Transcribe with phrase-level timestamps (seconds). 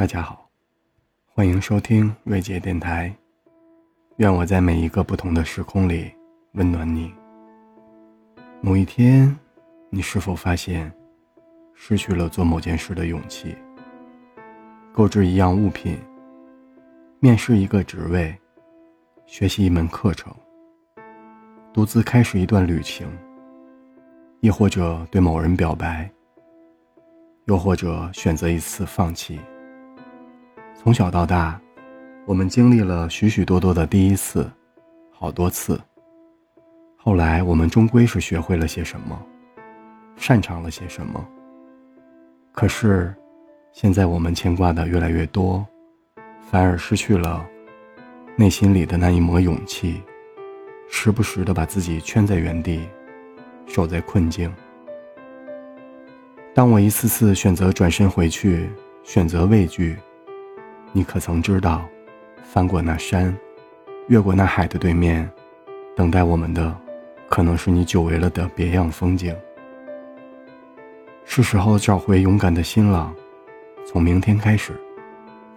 [0.00, 0.48] 大家好，
[1.26, 3.14] 欢迎收听瑞杰电台。
[4.16, 6.10] 愿我在每一个不同的时空里
[6.52, 7.12] 温暖你。
[8.62, 9.38] 某一天，
[9.90, 10.90] 你是否发现
[11.74, 13.54] 失去了做某件事的勇气？
[14.90, 15.98] 购置一样物品，
[17.18, 18.34] 面试一个职位，
[19.26, 20.34] 学习一门课程，
[21.74, 23.06] 独自开始一段旅行，
[24.40, 26.10] 亦或者对某人表白，
[27.44, 29.38] 又或者选择一次放弃。
[30.82, 31.60] 从小到大，
[32.24, 34.50] 我们经历了许许多多的第一次，
[35.12, 35.78] 好多次。
[36.96, 39.22] 后来，我们终归是学会了些什么，
[40.16, 41.22] 擅长了些什么。
[42.50, 43.14] 可是，
[43.72, 45.66] 现在我们牵挂的越来越多，
[46.50, 47.46] 反而失去了
[48.34, 50.00] 内心里的那一抹勇气，
[50.88, 52.88] 时不时的把自己圈在原地，
[53.66, 54.50] 守在困境。
[56.54, 58.70] 当我一次次选择转身回去，
[59.04, 59.94] 选择畏惧。
[60.92, 61.86] 你可曾知道，
[62.42, 63.36] 翻过那山，
[64.08, 65.30] 越过那海的对面，
[65.94, 66.76] 等待我们的，
[67.28, 69.34] 可能是你久违了的别样风景。
[71.24, 73.14] 是时候找回勇敢的心了，
[73.86, 74.72] 从明天开始，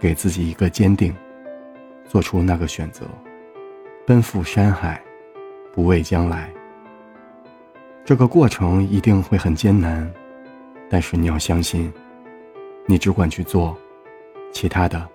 [0.00, 1.14] 给自己一个坚定，
[2.06, 3.04] 做出那个选择，
[4.06, 4.98] 奔赴山海，
[5.74, 6.50] 不畏将来。
[8.02, 10.10] 这个过程一定会很艰难，
[10.88, 11.92] 但是你要相信，
[12.86, 13.76] 你只管去做，
[14.54, 15.06] 其他的。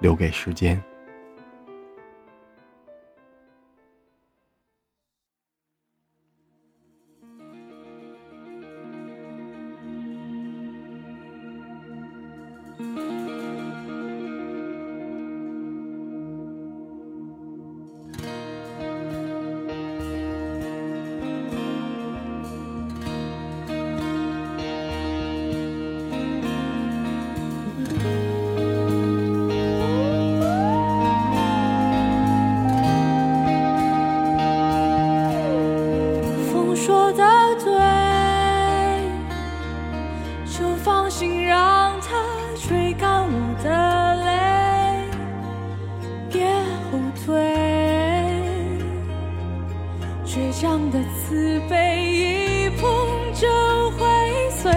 [0.00, 0.89] 留给时间。
[36.80, 37.22] 说的
[37.62, 37.70] 对，
[40.46, 42.16] 就放心让它
[42.56, 43.68] 吹干我的
[44.24, 44.30] 泪，
[46.30, 46.46] 别
[46.90, 47.28] 后退。
[50.24, 52.88] 倔强的慈悲一碰
[53.34, 53.46] 就
[53.98, 54.00] 会
[54.50, 54.72] 碎，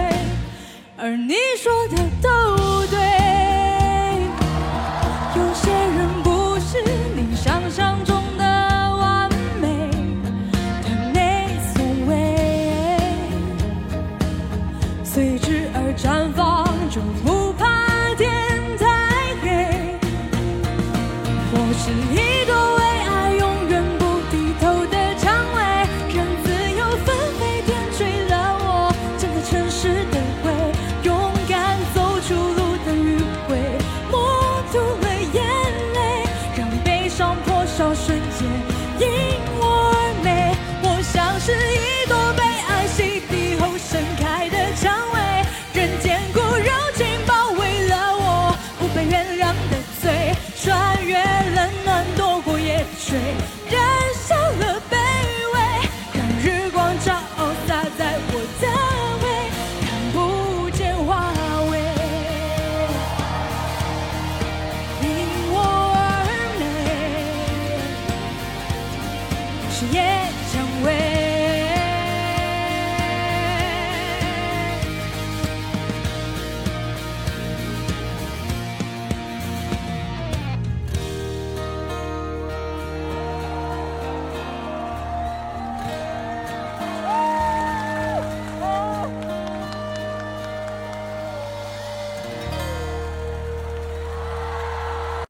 [0.98, 3.03] 而你说的都对。